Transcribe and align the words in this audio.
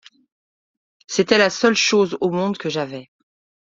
C’était 1.05 1.37
la 1.37 1.51
seule 1.51 1.75
chose 1.75 2.17
au 2.21 2.31
monde 2.31 2.57
que 2.57 2.69
j’avais! 2.71 3.11